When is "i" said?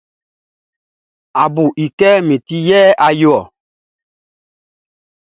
1.85-1.85